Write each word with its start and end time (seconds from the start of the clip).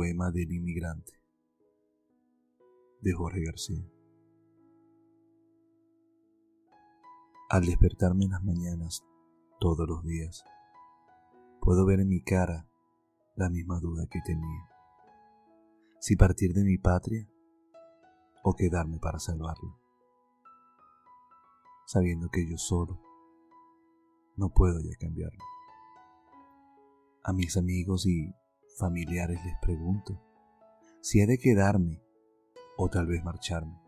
Poema 0.00 0.30
del 0.30 0.50
inmigrante 0.50 1.12
de 3.02 3.12
Jorge 3.12 3.44
García. 3.44 3.86
Al 7.50 7.66
despertarme 7.66 8.24
en 8.24 8.30
las 8.30 8.42
mañanas 8.42 9.04
todos 9.58 9.86
los 9.86 10.02
días, 10.02 10.42
puedo 11.60 11.84
ver 11.84 12.00
en 12.00 12.08
mi 12.08 12.22
cara 12.22 12.66
la 13.36 13.50
misma 13.50 13.78
duda 13.78 14.06
que 14.10 14.22
tenía. 14.24 14.70
Si 15.98 16.16
partir 16.16 16.54
de 16.54 16.64
mi 16.64 16.78
patria 16.78 17.28
o 18.42 18.54
quedarme 18.54 19.00
para 19.00 19.18
salvarla. 19.18 19.76
Sabiendo 21.84 22.30
que 22.30 22.48
yo 22.48 22.56
solo 22.56 22.98
no 24.38 24.48
puedo 24.48 24.80
ya 24.80 24.96
cambiarlo. 24.98 25.44
A 27.22 27.34
mis 27.34 27.58
amigos 27.58 28.06
y 28.06 28.34
familiares 28.80 29.38
les 29.44 29.58
pregunto 29.60 30.18
si 31.00 31.20
he 31.20 31.26
de 31.26 31.38
quedarme 31.38 32.02
o 32.76 32.88
tal 32.88 33.06
vez 33.06 33.22
marcharme. 33.22 33.78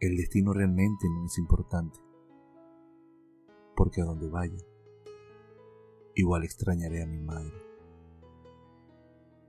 El 0.00 0.16
destino 0.16 0.52
realmente 0.52 1.06
no 1.08 1.26
es 1.26 1.38
importante, 1.38 2.00
porque 3.76 4.00
a 4.00 4.04
donde 4.04 4.28
vaya, 4.28 4.58
igual 6.14 6.44
extrañaré 6.44 7.02
a 7.02 7.06
mi 7.06 7.20
madre. 7.20 7.54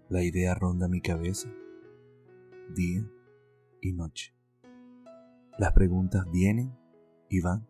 La 0.09 0.23
idea 0.23 0.53
ronda 0.53 0.87
mi 0.87 1.01
cabeza 1.01 1.49
día 2.73 3.09
y 3.81 3.93
noche. 3.93 4.35
Las 5.57 5.71
preguntas 5.71 6.29
vienen 6.31 6.77
y 7.29 7.41
van. 7.41 7.67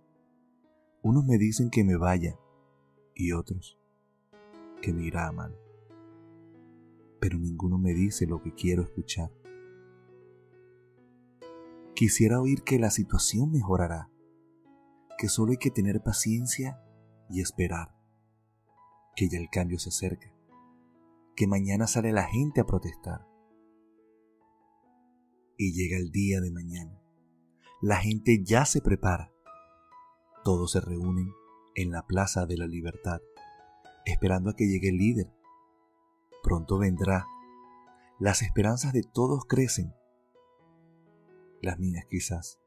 Unos 1.03 1.25
me 1.25 1.38
dicen 1.38 1.70
que 1.70 1.83
me 1.83 1.95
vaya 1.95 2.38
y 3.13 3.31
otros 3.31 3.77
que 4.81 4.91
me 4.91 5.03
irá 5.03 5.31
mal 5.31 5.64
pero 7.19 7.38
ninguno 7.39 7.77
me 7.77 7.94
dice 7.94 8.25
lo 8.25 8.41
que 8.41 8.53
quiero 8.53 8.83
escuchar. 8.83 9.31
Quisiera 11.95 12.41
oír 12.41 12.63
que 12.63 12.77
la 12.77 12.91
situación 12.91 13.52
mejorará, 13.52 14.11
que 15.17 15.30
solo 15.30 15.52
hay 15.52 15.57
que 15.57 15.72
tener 15.72 16.02
paciencia 16.03 16.81
y 17.30 17.41
esperar, 17.41 17.95
que 19.16 19.30
ya 19.30 19.39
el 19.39 19.49
cambio 19.49 19.80
se 19.80 19.89
acerca, 19.89 20.33
que 21.35 21.47
mañana 21.47 21.88
sale 21.88 22.11
la 22.11 22.23
gente 22.23 22.61
a 22.61 22.66
protestar. 22.66 23.25
Y 25.57 25.72
llega 25.72 25.97
el 25.97 26.11
día 26.11 26.41
de 26.41 26.52
mañana. 26.52 27.02
La 27.81 27.97
gente 27.97 28.44
ya 28.44 28.66
se 28.66 28.81
prepara. 28.81 29.31
Todos 30.44 30.73
se 30.73 30.81
reúnen 30.81 31.31
en 31.75 31.91
la 31.91 32.05
Plaza 32.05 32.45
de 32.45 32.57
la 32.57 32.67
Libertad, 32.67 33.22
esperando 34.05 34.50
a 34.50 34.55
que 34.55 34.67
llegue 34.67 34.89
el 34.89 34.97
líder 34.97 35.31
pronto 36.45 36.77
vendrá. 36.77 37.25
Las 38.19 38.43
esperanzas 38.43 38.93
de 38.93 39.01
todos 39.01 39.45
crecen. 39.45 39.95
Las 41.59 41.79
mías 41.79 42.05
quizás. 42.07 42.61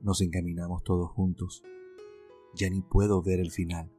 Nos 0.00 0.22
encaminamos 0.22 0.82
todos 0.82 1.10
juntos. 1.10 1.62
Ya 2.54 2.70
ni 2.70 2.80
puedo 2.80 3.22
ver 3.22 3.38
el 3.38 3.50
final. 3.50 3.92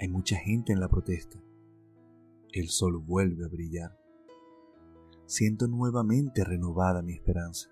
Hay 0.00 0.08
mucha 0.08 0.36
gente 0.36 0.72
en 0.72 0.80
la 0.80 0.88
protesta. 0.88 1.40
El 2.52 2.68
sol 2.68 2.98
vuelve 2.98 3.44
a 3.44 3.48
brillar. 3.48 3.96
Siento 5.26 5.68
nuevamente 5.68 6.42
renovada 6.42 7.00
mi 7.00 7.12
esperanza. 7.12 7.70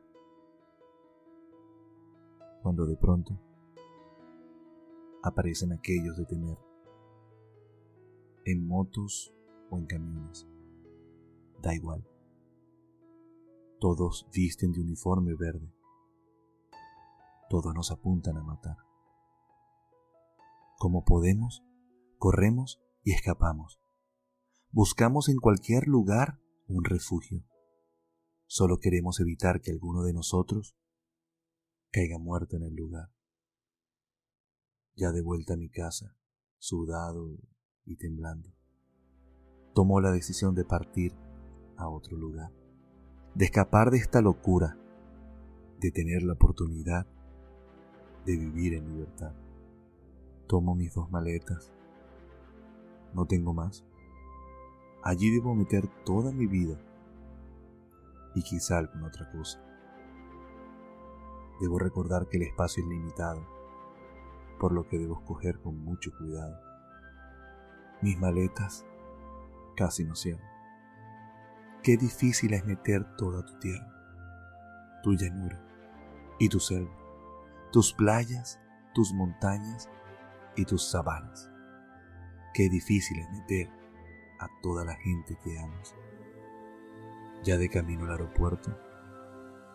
Cuando 2.63 2.87
de 2.87 2.97
pronto 2.97 3.41
aparecen 5.25 5.73
aquellos 5.73 6.17
de 6.17 6.27
temer 6.27 6.68
en 8.51 8.67
motos 8.67 9.35
o 9.71 9.79
en 9.79 9.85
camiones. 9.85 10.49
Da 11.61 11.75
igual. 11.75 12.09
Todos 13.79 14.27
visten 14.33 14.73
de 14.73 14.81
uniforme 14.81 15.35
verde. 15.35 15.71
Todos 17.51 17.75
nos 17.75 17.91
apuntan 17.91 18.39
a 18.39 18.43
matar. 18.43 18.79
Como 20.79 21.05
podemos, 21.05 21.63
corremos 22.17 22.81
y 23.05 23.13
escapamos. 23.13 23.81
Buscamos 24.71 25.29
en 25.29 25.37
cualquier 25.37 25.87
lugar 25.87 26.41
un 26.69 26.85
refugio. 26.85 27.45
Solo 28.47 28.79
queremos 28.79 29.21
evitar 29.21 29.61
que 29.61 29.73
alguno 29.73 30.05
de 30.05 30.15
nosotros 30.15 30.75
caiga 31.91 32.19
muerto 32.19 32.57
en 32.57 32.63
el 32.63 32.75
lugar. 32.75 33.13
Ya 34.95 35.13
de 35.13 35.21
vuelta 35.21 35.53
a 35.53 35.59
mi 35.59 35.69
casa, 35.69 36.17
sudado 36.59 37.37
y 37.89 37.97
temblando, 37.97 38.53
tomó 39.75 40.01
la 40.01 40.13
decisión 40.13 40.55
de 40.55 40.65
partir 40.65 41.15
a 41.77 41.89
otro 41.89 42.17
lugar, 42.17 42.53
de 43.35 43.47
escapar 43.47 43.91
de 43.91 43.99
esta 43.99 44.21
locura, 44.21 44.77
de 45.81 45.91
tener 45.91 46.23
la 46.23 46.35
oportunidad 46.35 47.07
de 48.27 48.37
vivir 48.37 48.75
en 48.75 48.87
libertad. 48.89 49.33
Tomo 50.47 50.75
mis 50.75 50.95
dos 50.95 51.11
maletas. 51.11 51.73
No 53.15 53.27
tengo 53.27 53.55
más. 53.55 53.85
Allí 55.03 55.31
debo 55.31 55.55
meter 55.55 55.89
toda 56.05 56.33
mi 56.33 56.47
vida 56.47 56.79
y 58.35 58.43
quizá 58.43 58.79
alguna 58.79 59.07
otra 59.07 59.31
cosa. 59.31 59.63
Debo 61.61 61.79
recordar 61.79 62.29
que 62.29 62.37
el 62.37 62.45
espacio 62.45 62.83
es 62.83 62.89
limitado, 62.89 63.47
por 64.61 64.73
lo 64.73 64.87
que 64.87 64.99
debo 64.99 65.19
escoger 65.21 65.61
con 65.61 65.79
mucho 65.83 66.11
cuidado. 66.19 66.68
Mis 68.01 68.17
maletas 68.17 68.87
casi 69.77 70.05
no 70.05 70.15
cierran. 70.15 70.49
Qué 71.83 71.97
difícil 71.97 72.55
es 72.55 72.65
meter 72.65 73.05
toda 73.17 73.45
tu 73.45 73.59
tierra, 73.59 73.89
tu 75.03 75.15
llanura 75.15 75.61
y 76.39 76.49
tu 76.49 76.61
selva, 76.61 76.95
tus 77.73 77.93
playas, 77.93 78.61
tus 78.95 79.13
montañas 79.13 79.89
y 80.57 80.65
tus 80.65 80.91
sabanas. 80.91 81.51
Qué 82.55 82.69
difícil 82.69 83.19
es 83.19 83.31
meter 83.31 83.69
a 84.39 84.49
toda 84.63 84.85
la 84.85 84.95
gente 84.97 85.37
que 85.43 85.59
amas. 85.59 85.95
Ya 87.43 87.57
de 87.57 87.69
camino 87.69 88.05
al 88.05 88.13
aeropuerto, 88.13 88.77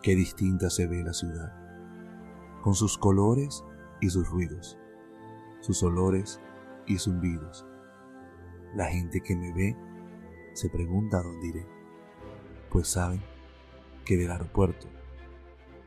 qué 0.02 0.14
distinta 0.14 0.70
se 0.70 0.86
ve 0.86 1.02
la 1.02 1.12
ciudad, 1.12 1.52
con 2.62 2.74
sus 2.74 2.96
colores 2.96 3.64
y 4.00 4.08
sus 4.08 4.28
ruidos, 4.28 4.78
sus 5.60 5.82
olores 5.82 6.40
y 6.86 6.98
zumbidos 6.98 7.66
la 8.74 8.86
gente 8.86 9.20
que 9.20 9.36
me 9.36 9.52
ve 9.52 9.76
se 10.52 10.68
pregunta 10.68 11.22
dónde 11.22 11.46
iré, 11.46 11.66
pues 12.70 12.88
saben 12.88 13.22
que 14.04 14.16
del 14.16 14.30
aeropuerto 14.30 14.88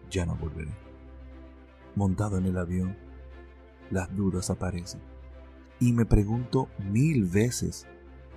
ya 0.09 0.25
no 0.25 0.35
volveré. 0.35 0.71
Montado 1.95 2.37
en 2.37 2.45
el 2.45 2.57
avión, 2.57 2.97
las 3.89 4.13
dudas 4.15 4.49
aparecen 4.49 5.01
y 5.79 5.93
me 5.93 6.05
pregunto 6.05 6.69
mil 6.79 7.25
veces 7.25 7.87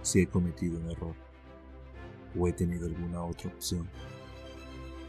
si 0.02 0.20
he 0.20 0.26
cometido 0.26 0.78
un 0.78 0.90
error 0.90 1.14
o 2.38 2.48
he 2.48 2.52
tenido 2.52 2.86
alguna 2.86 3.22
otra 3.22 3.50
opción. 3.50 3.88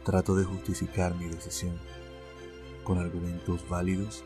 Trato 0.04 0.34
de 0.34 0.44
justificar 0.44 1.14
mi 1.14 1.26
decisión 1.26 1.78
con 2.84 2.98
argumentos 2.98 3.68
válidos 3.68 4.24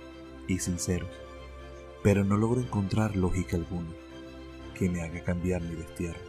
y 0.48 0.58
sinceros, 0.58 1.10
pero 2.02 2.24
no 2.24 2.36
logro 2.36 2.60
encontrar 2.60 3.16
lógica 3.16 3.56
alguna 3.56 3.90
que 4.76 4.90
me 4.90 5.02
haga 5.02 5.22
cambiar 5.22 5.62
mi 5.62 5.74
destierro. 5.74 6.20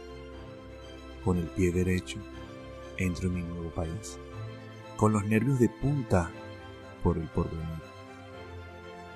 Con 1.24 1.38
el 1.38 1.46
pie 1.48 1.70
derecho 1.70 2.18
entro 2.96 3.28
en 3.28 3.34
mi 3.34 3.42
nuevo 3.42 3.70
país, 3.70 4.18
con 4.96 5.12
los 5.12 5.24
nervios 5.24 5.58
de 5.58 5.68
punta 5.68 6.30
por 7.02 7.18
el 7.18 7.28
porvenir. 7.28 7.82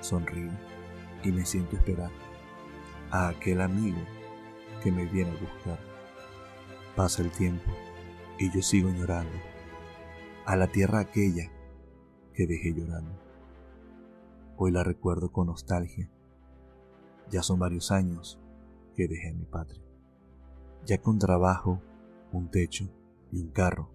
Sonrío 0.01 0.51
y 1.23 1.31
me 1.31 1.45
siento 1.45 1.75
esperar 1.75 2.11
a 3.09 3.29
aquel 3.29 3.61
amigo 3.61 3.99
que 4.83 4.91
me 4.91 5.05
viene 5.05 5.31
a 5.31 5.41
buscar. 5.41 5.79
Pasa 6.95 7.23
el 7.23 7.31
tiempo 7.31 7.71
y 8.37 8.51
yo 8.51 8.61
sigo 8.61 8.89
llorando 8.89 9.37
a 10.45 10.55
la 10.55 10.67
tierra 10.67 10.99
aquella 10.99 11.49
que 12.33 12.45
dejé 12.45 12.73
llorando. 12.73 13.19
Hoy 14.57 14.71
la 14.71 14.83
recuerdo 14.83 15.31
con 15.31 15.47
nostalgia. 15.47 16.09
Ya 17.31 17.41
son 17.41 17.59
varios 17.59 17.91
años 17.91 18.42
que 18.93 19.07
dejé 19.07 19.29
en 19.29 19.39
mi 19.39 19.45
patria. 19.45 19.83
Ya 20.85 21.01
con 21.01 21.19
trabajo, 21.19 21.81
un 22.31 22.49
techo 22.49 22.89
y 23.31 23.39
un 23.39 23.49
carro, 23.49 23.89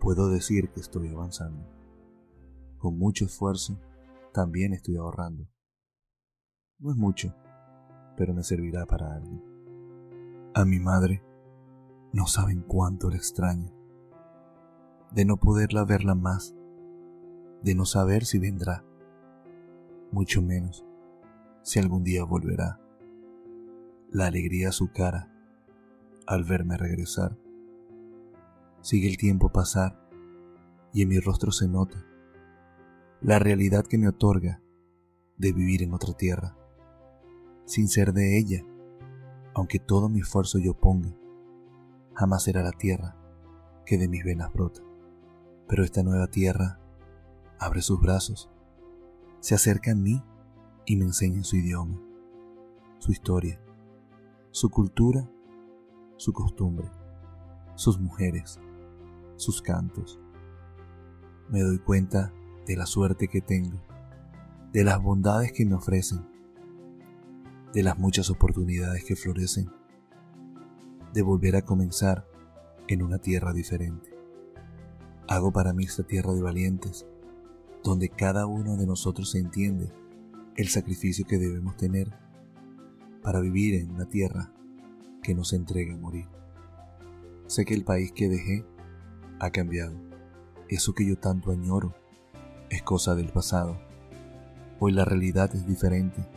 puedo 0.00 0.28
decir 0.28 0.70
que 0.70 0.80
estoy 0.80 1.08
avanzando. 1.08 1.66
Con 2.78 2.98
mucho 2.98 3.24
esfuerzo, 3.24 3.78
también 4.32 4.72
estoy 4.72 4.96
ahorrando. 4.96 5.48
No 6.78 6.90
es 6.90 6.96
mucho, 6.96 7.34
pero 8.16 8.34
me 8.34 8.42
servirá 8.42 8.86
para 8.86 9.14
algo. 9.14 9.42
A 10.54 10.64
mi 10.64 10.78
madre, 10.78 11.22
no 12.12 12.26
saben 12.26 12.62
cuánto 12.62 13.10
la 13.10 13.16
extraño. 13.16 13.72
De 15.12 15.24
no 15.24 15.36
poderla 15.36 15.84
verla 15.84 16.14
más, 16.14 16.54
de 17.62 17.74
no 17.74 17.84
saber 17.84 18.24
si 18.24 18.38
vendrá, 18.38 18.84
mucho 20.10 20.42
menos 20.42 20.84
si 21.62 21.78
algún 21.78 22.04
día 22.04 22.24
volverá 22.24 22.83
la 24.14 24.26
alegría 24.26 24.68
a 24.68 24.72
su 24.72 24.92
cara 24.92 25.28
al 26.28 26.44
verme 26.44 26.76
regresar. 26.76 27.36
Sigue 28.80 29.08
el 29.08 29.16
tiempo 29.16 29.50
pasar 29.50 30.08
y 30.92 31.02
en 31.02 31.08
mi 31.08 31.18
rostro 31.18 31.50
se 31.50 31.66
nota 31.66 32.06
la 33.20 33.40
realidad 33.40 33.84
que 33.84 33.98
me 33.98 34.06
otorga 34.06 34.62
de 35.36 35.52
vivir 35.52 35.82
en 35.82 35.94
otra 35.94 36.14
tierra, 36.14 36.56
sin 37.64 37.88
ser 37.88 38.12
de 38.12 38.38
ella, 38.38 38.64
aunque 39.52 39.80
todo 39.80 40.08
mi 40.08 40.20
esfuerzo 40.20 40.60
yo 40.60 40.74
ponga, 40.74 41.12
jamás 42.14 42.44
será 42.44 42.62
la 42.62 42.70
tierra 42.70 43.16
que 43.84 43.98
de 43.98 44.06
mis 44.06 44.22
venas 44.22 44.52
brota. 44.52 44.80
Pero 45.66 45.82
esta 45.82 46.04
nueva 46.04 46.28
tierra 46.28 46.78
abre 47.58 47.82
sus 47.82 48.00
brazos, 48.00 48.48
se 49.40 49.56
acerca 49.56 49.90
a 49.90 49.96
mí 49.96 50.22
y 50.86 50.94
me 50.94 51.04
enseña 51.04 51.42
su 51.42 51.56
idioma, 51.56 52.00
su 53.00 53.10
historia, 53.10 53.63
su 54.54 54.70
cultura, 54.70 55.28
su 56.16 56.32
costumbre, 56.32 56.88
sus 57.74 57.98
mujeres, 57.98 58.60
sus 59.34 59.60
cantos. 59.60 60.20
Me 61.50 61.60
doy 61.60 61.80
cuenta 61.80 62.32
de 62.64 62.76
la 62.76 62.86
suerte 62.86 63.26
que 63.26 63.40
tengo, 63.40 63.82
de 64.72 64.84
las 64.84 65.02
bondades 65.02 65.50
que 65.50 65.66
me 65.66 65.74
ofrecen, 65.74 66.24
de 67.72 67.82
las 67.82 67.98
muchas 67.98 68.30
oportunidades 68.30 69.02
que 69.02 69.16
florecen, 69.16 69.72
de 71.12 71.22
volver 71.22 71.56
a 71.56 71.62
comenzar 71.62 72.24
en 72.86 73.02
una 73.02 73.18
tierra 73.18 73.52
diferente. 73.52 74.16
Hago 75.26 75.52
para 75.52 75.72
mí 75.72 75.82
esta 75.82 76.04
tierra 76.04 76.32
de 76.32 76.42
valientes, 76.42 77.08
donde 77.82 78.08
cada 78.08 78.46
uno 78.46 78.76
de 78.76 78.86
nosotros 78.86 79.34
entiende 79.34 79.90
el 80.54 80.68
sacrificio 80.68 81.26
que 81.26 81.38
debemos 81.38 81.76
tener 81.76 82.23
para 83.24 83.40
vivir 83.40 83.74
en 83.74 83.90
una 83.90 84.04
tierra 84.04 84.52
que 85.22 85.34
nos 85.34 85.54
entrega 85.54 85.94
a 85.94 85.98
morir. 85.98 86.28
Sé 87.46 87.64
que 87.64 87.74
el 87.74 87.82
país 87.82 88.12
que 88.12 88.28
dejé 88.28 88.64
ha 89.40 89.50
cambiado. 89.50 89.94
Eso 90.68 90.94
que 90.94 91.06
yo 91.06 91.18
tanto 91.18 91.50
añoro 91.50 91.94
es 92.68 92.82
cosa 92.82 93.14
del 93.14 93.30
pasado. 93.30 93.80
Hoy 94.78 94.92
la 94.92 95.06
realidad 95.06 95.50
es 95.54 95.66
diferente. 95.66 96.28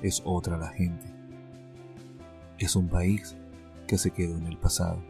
Es 0.00 0.22
otra 0.24 0.56
la 0.56 0.68
gente. 0.68 1.12
Es 2.58 2.76
un 2.76 2.88
país 2.88 3.36
que 3.88 3.98
se 3.98 4.12
quedó 4.12 4.38
en 4.38 4.46
el 4.46 4.56
pasado. 4.56 5.02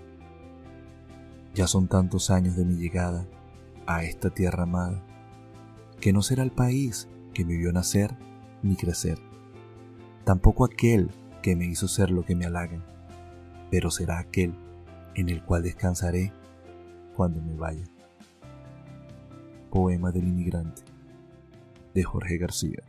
Ya 1.54 1.66
son 1.66 1.88
tantos 1.88 2.30
años 2.30 2.56
de 2.56 2.64
mi 2.64 2.76
llegada 2.76 3.26
a 3.86 4.04
esta 4.04 4.30
tierra 4.30 4.62
amada, 4.62 5.02
que 6.00 6.14
no 6.14 6.22
será 6.22 6.42
el 6.42 6.52
país 6.52 7.08
que 7.34 7.44
me 7.44 7.56
vio 7.56 7.72
nacer 7.72 8.16
ni 8.62 8.76
crecer, 8.76 9.18
tampoco 10.28 10.66
aquel 10.66 11.08
que 11.40 11.56
me 11.56 11.64
hizo 11.64 11.88
ser 11.88 12.10
lo 12.10 12.22
que 12.22 12.36
me 12.36 12.44
halagan, 12.44 12.84
pero 13.70 13.90
será 13.90 14.18
aquel 14.18 14.54
en 15.14 15.30
el 15.30 15.42
cual 15.42 15.62
descansaré 15.62 16.34
cuando 17.16 17.40
me 17.40 17.54
vaya. 17.54 17.86
Poema 19.70 20.12
del 20.12 20.28
inmigrante 20.28 20.82
de 21.94 22.02
Jorge 22.04 22.36
García. 22.36 22.82